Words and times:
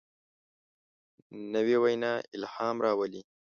نوې 1.53 1.75
وینا 1.83 2.13
الهام 2.35 2.77
راولي 2.85 3.21